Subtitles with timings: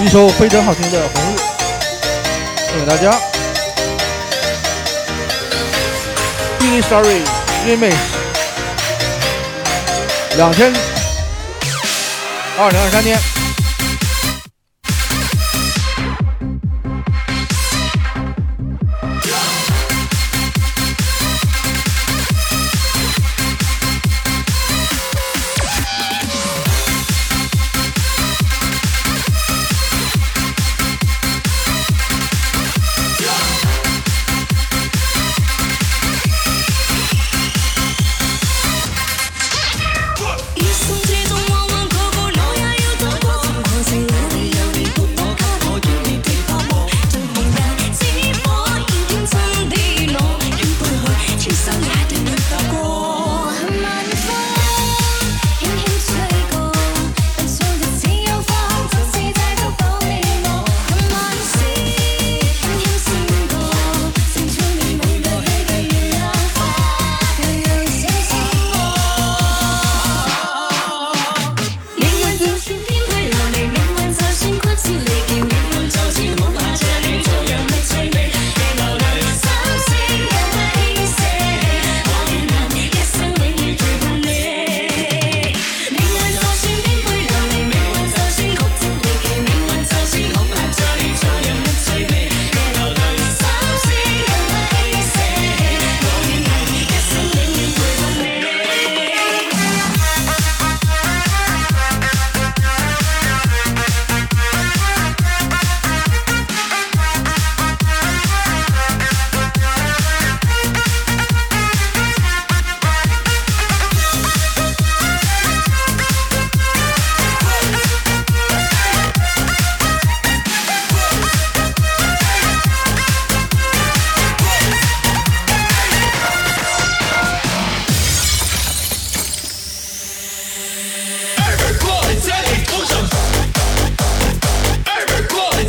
[0.00, 1.38] 一首非常好听的《红日》，
[2.70, 3.10] 送给大家。
[6.58, 7.22] b i l l y Sorry
[7.66, 7.96] Remix，
[10.36, 10.72] 两千
[12.58, 13.02] 二零二三。
[13.02, 13.37] 2023年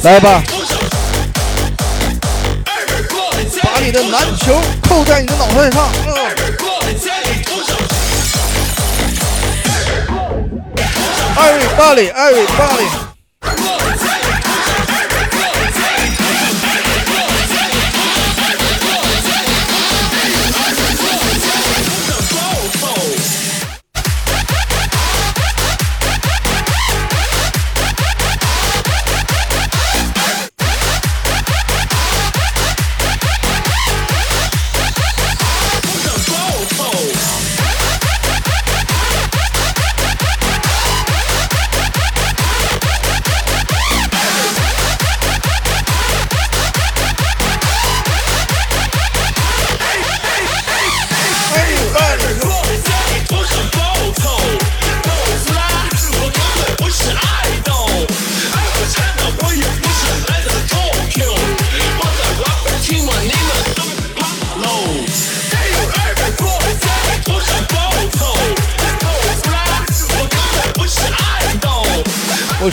[0.10, 0.42] 来吧。
[3.62, 4.60] 把你的篮球
[4.90, 5.88] 扣在你的脑袋上。
[11.38, 13.09] everybody everybody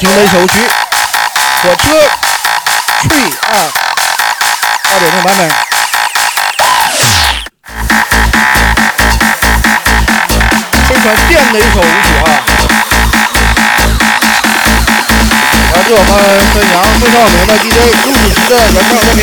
[0.00, 0.66] 停的一首曲，
[1.62, 1.90] 火车
[3.02, 3.68] Tree 啊，
[4.82, 5.46] 八点钟版本，
[10.88, 12.26] 非常电的一首舞曲啊。
[15.74, 16.08] 来自我们
[16.54, 17.76] 沈阳非常有名的 DJ
[18.06, 19.20] 陆子琪的原创作品。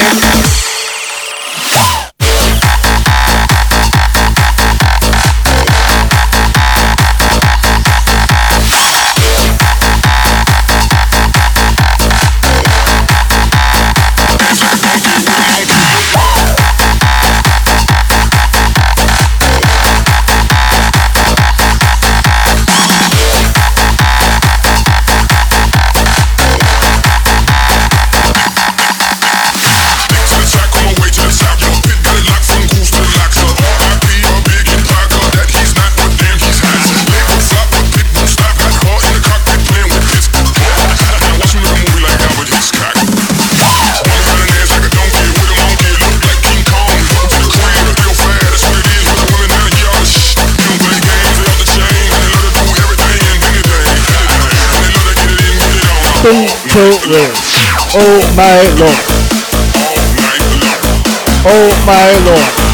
[58.00, 59.06] Oh my lord.
[61.50, 62.67] Oh my lord.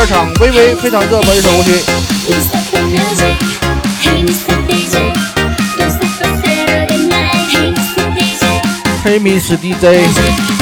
[0.00, 1.72] 第二场微微非常热播一首歌曲。
[9.04, 10.59] 黑米是 DJ。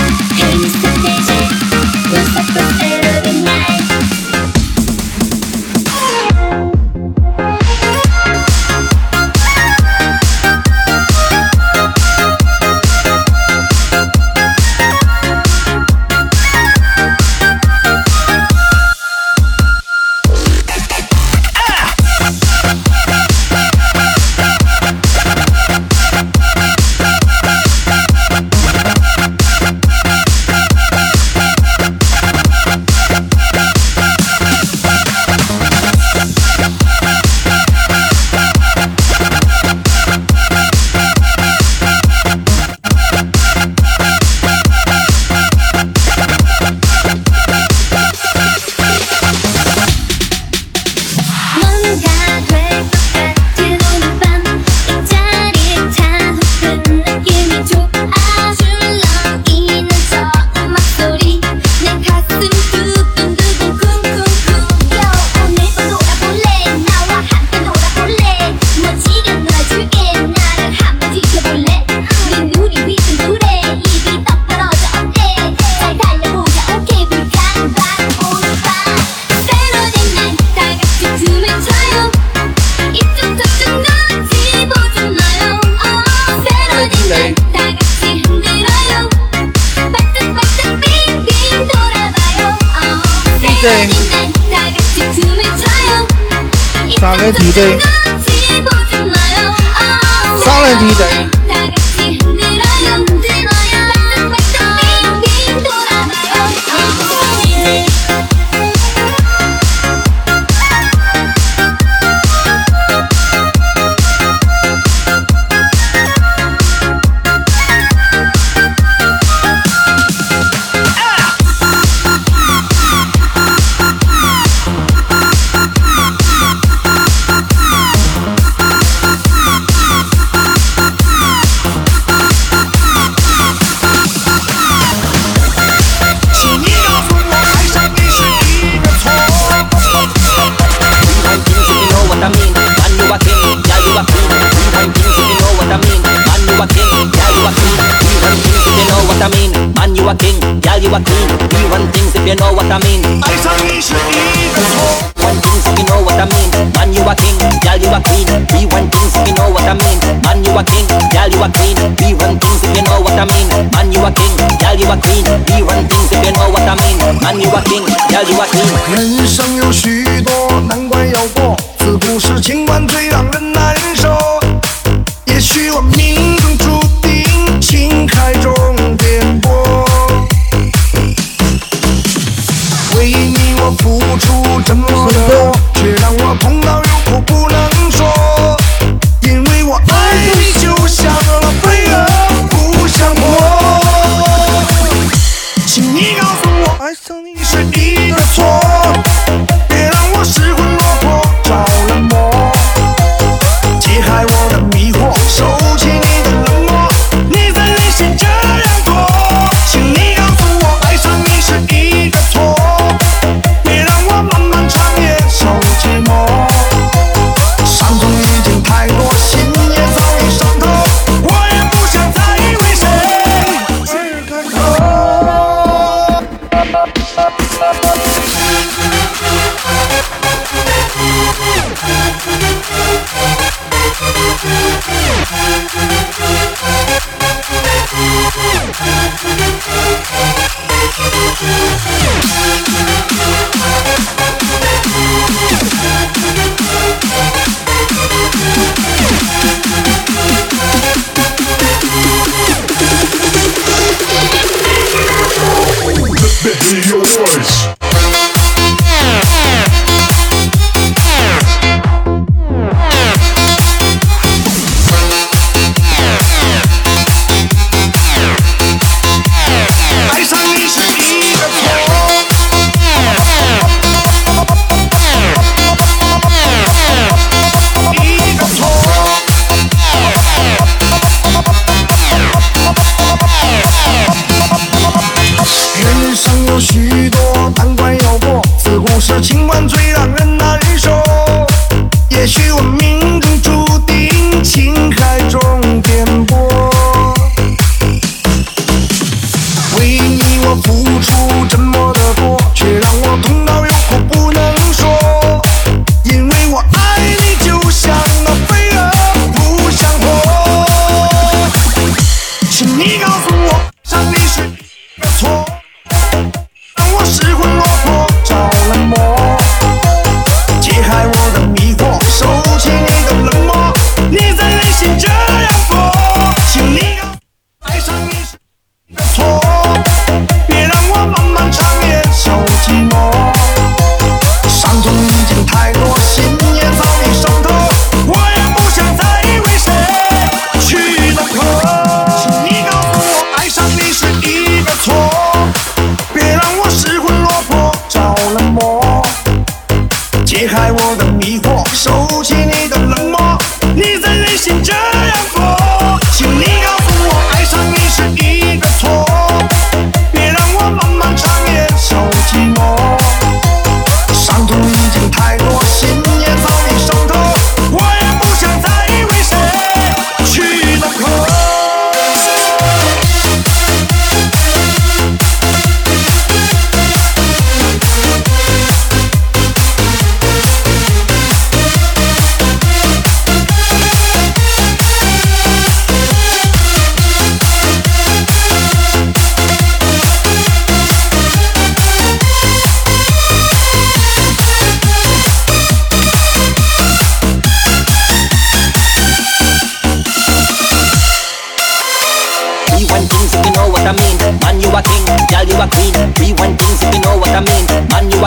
[300.51, 302.38] 我付出这么的多。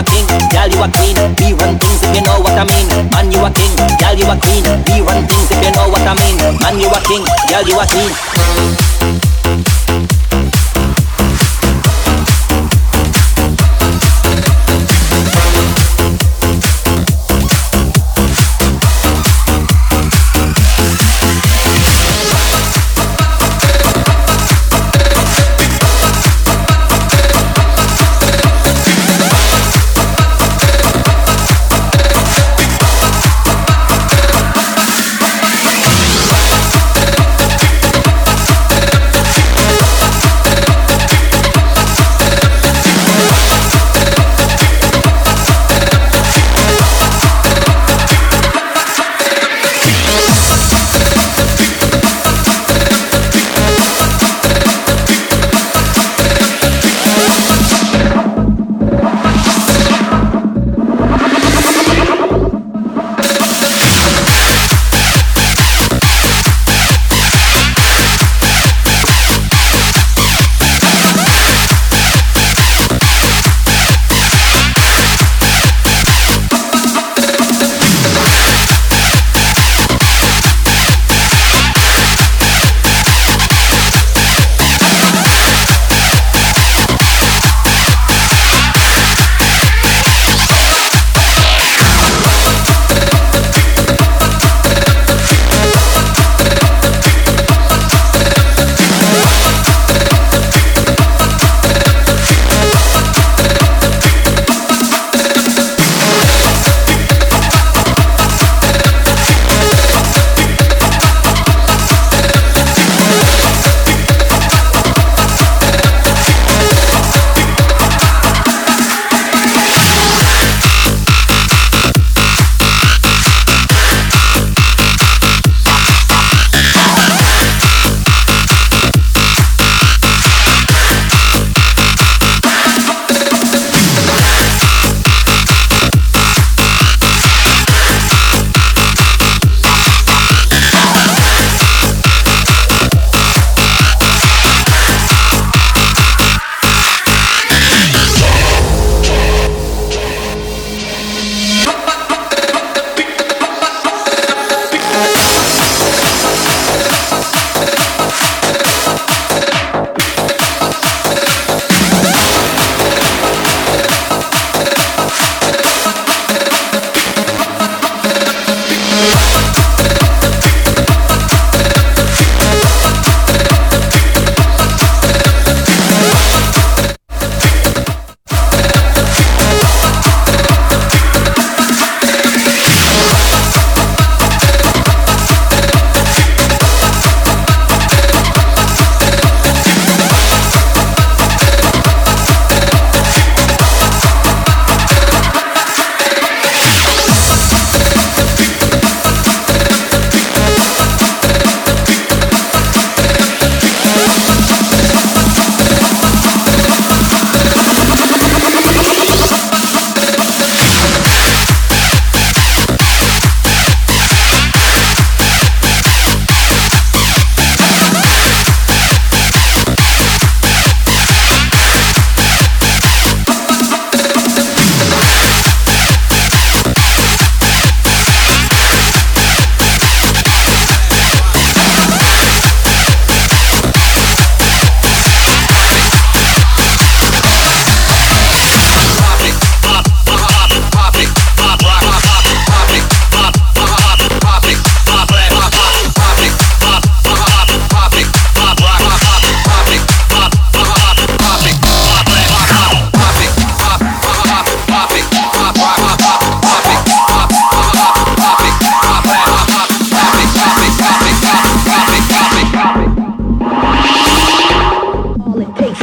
[0.01, 1.15] A king, girl you a queen.
[1.37, 2.87] We run things if you know what I mean.
[3.11, 4.63] Man you a king, girl you a queen.
[4.89, 6.37] We run things if you know what I mean.
[6.59, 9.30] Man you a king, girl you a queen.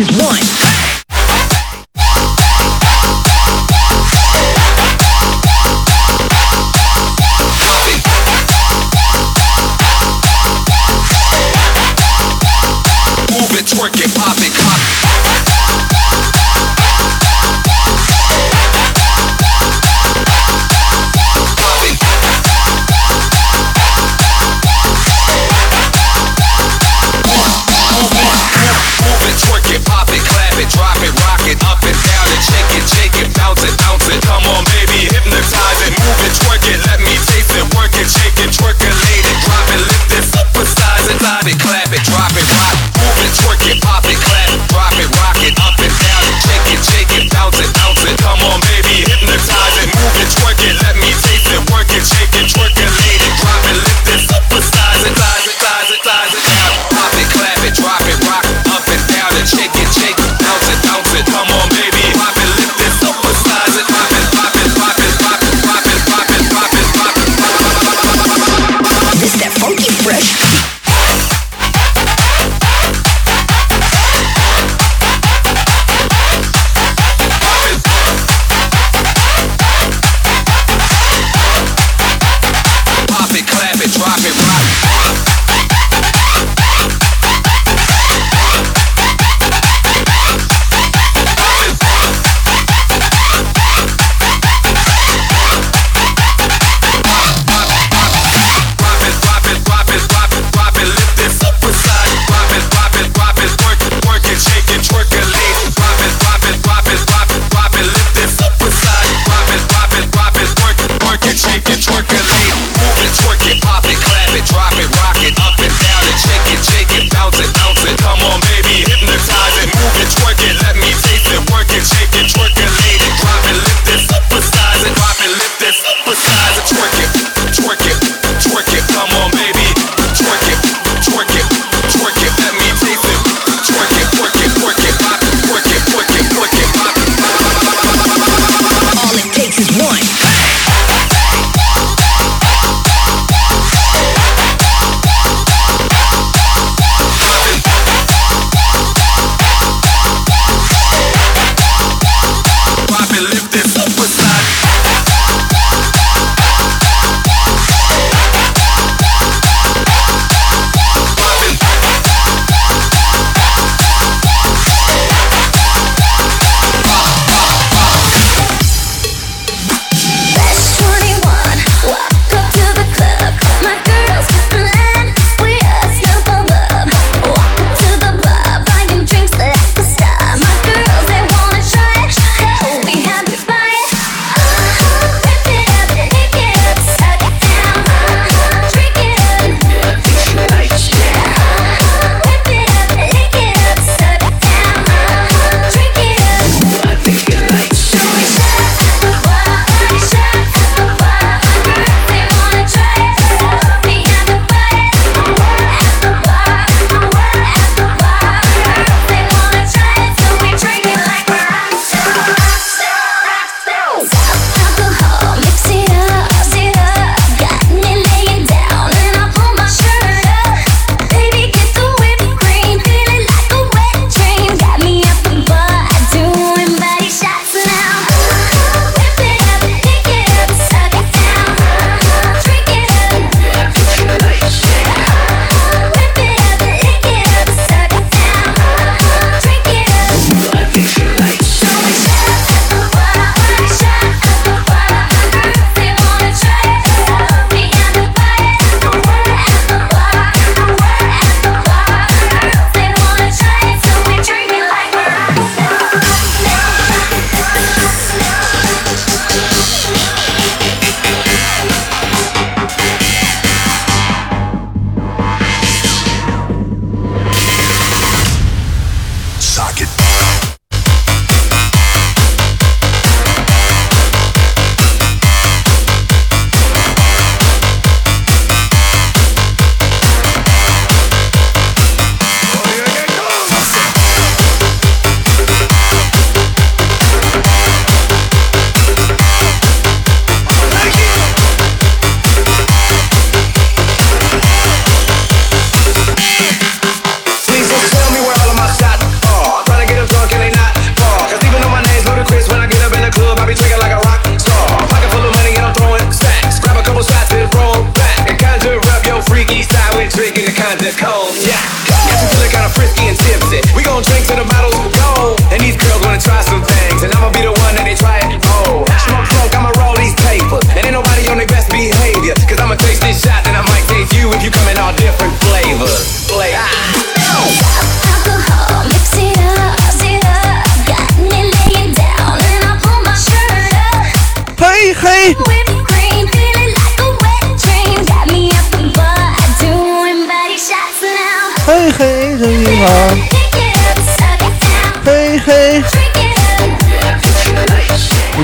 [0.01, 0.58] is one.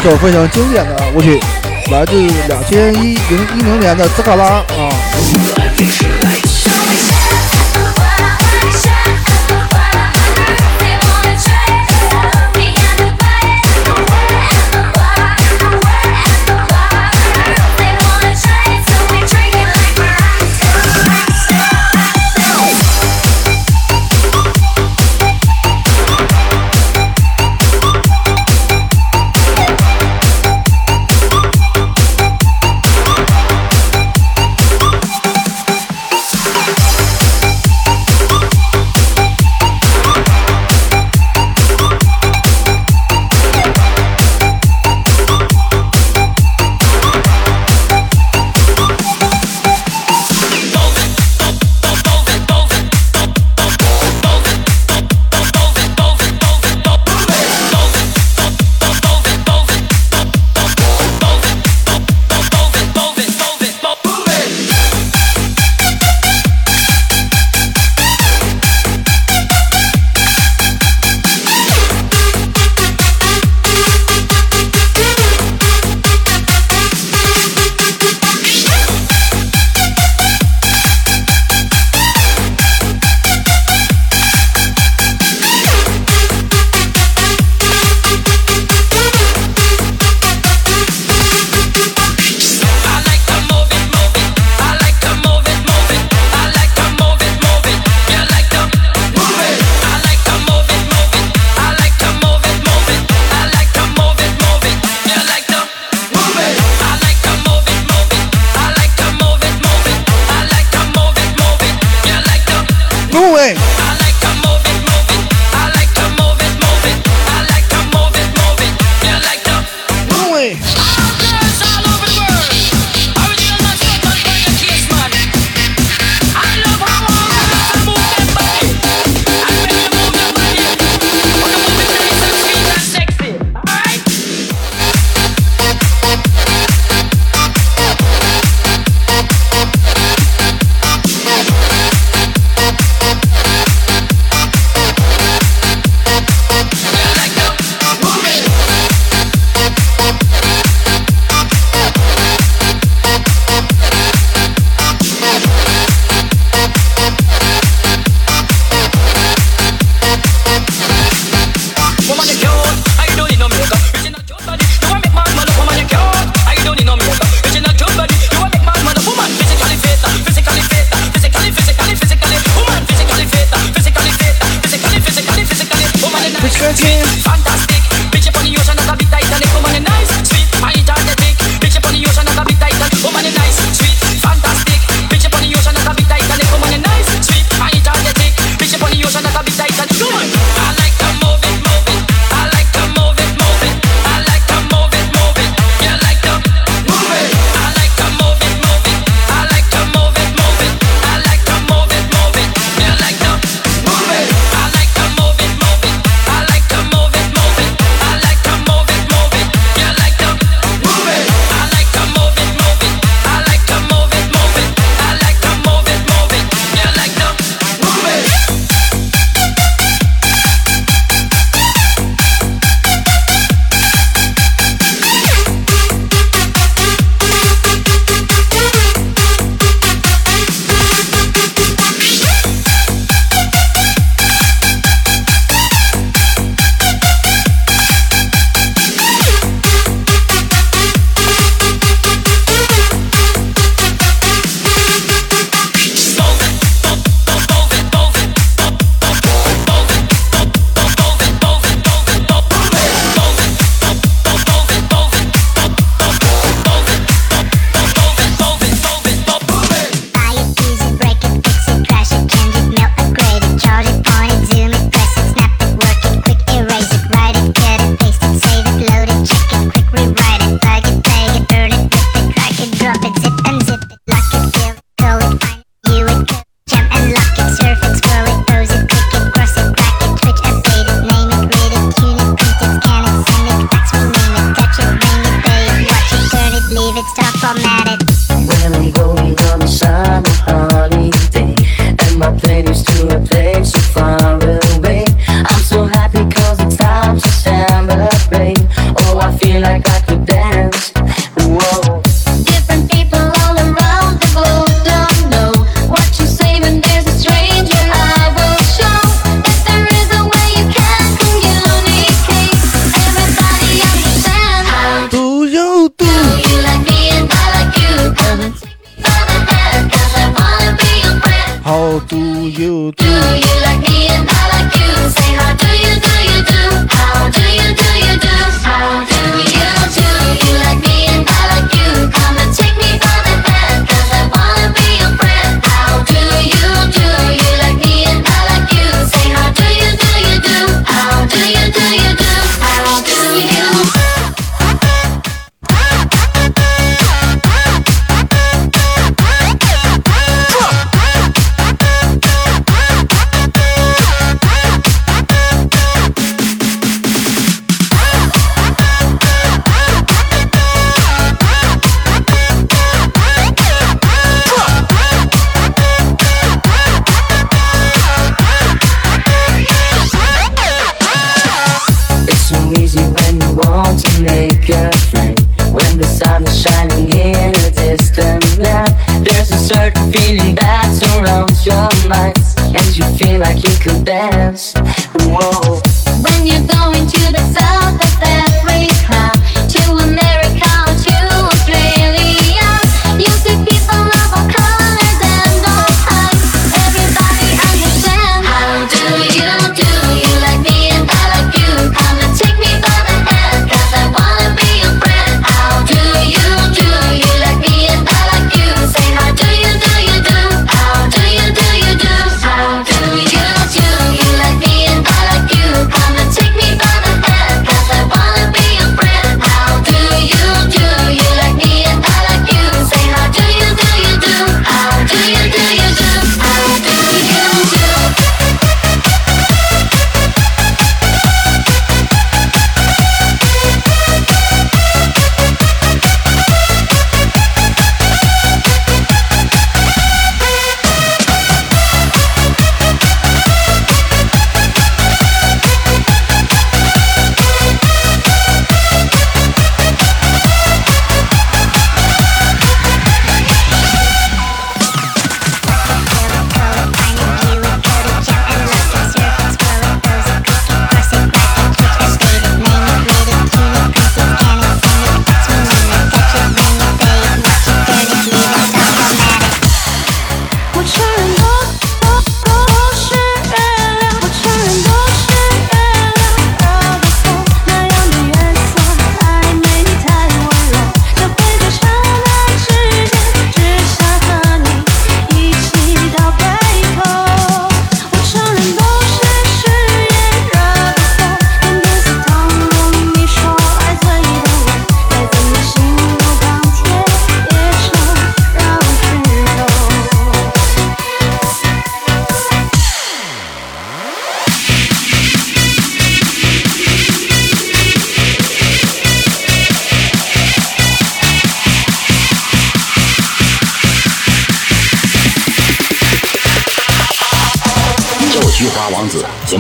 [0.05, 1.41] 一首非常经典的舞曲，
[1.91, 2.13] 来自
[2.47, 4.94] 两千一零一零年的斯卡拉啊。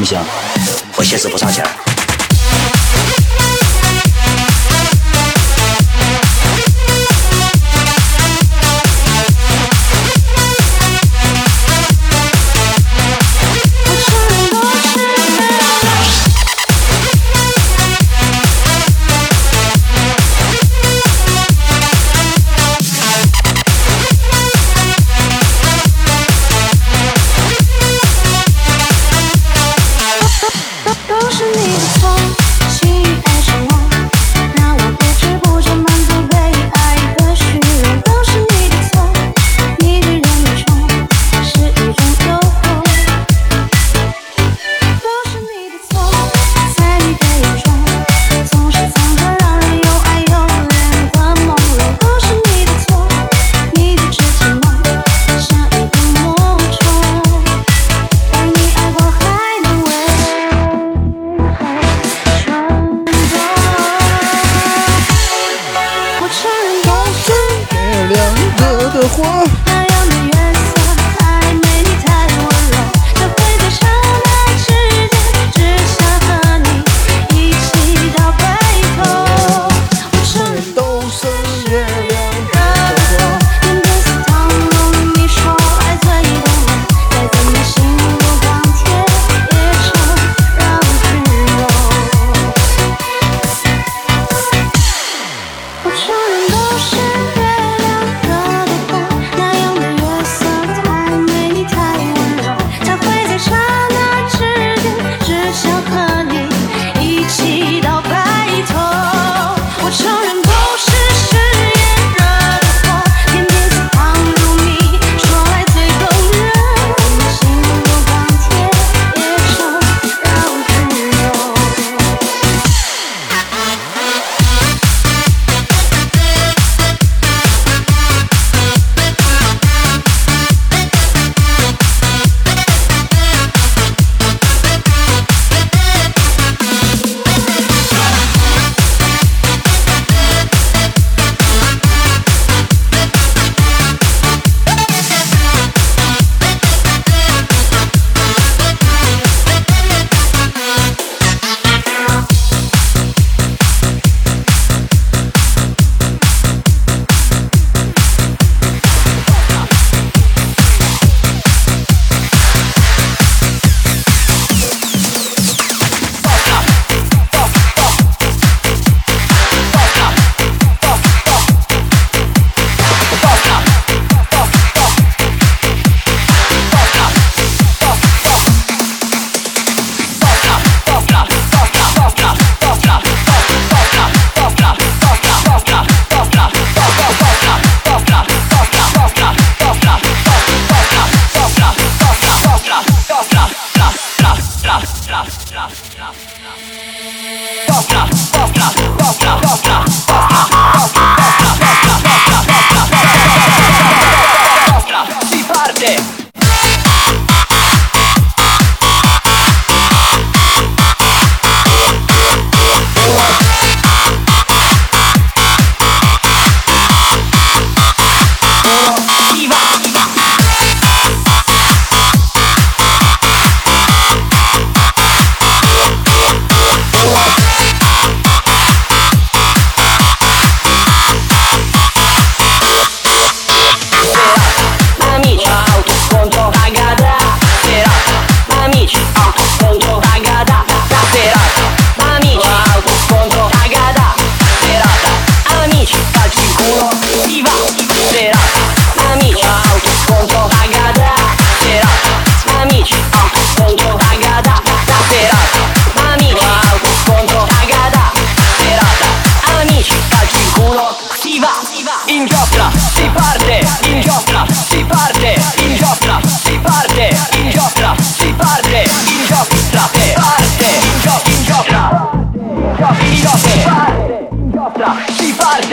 [0.04, 0.20] 不行？
[0.98, 1.83] 我现实不差钱。
[69.16, 69.73] 活。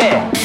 [0.02, 0.41] Parte